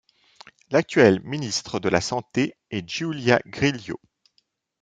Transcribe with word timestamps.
L'actuelle 0.71 1.21
ministre 1.23 1.79
de 1.79 1.87
la 1.87 2.01
Santé 2.01 2.55
est 2.71 2.89
Giulia 2.89 3.39
Grillo. 3.45 3.99